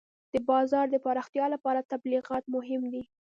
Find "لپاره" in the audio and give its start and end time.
1.53-1.87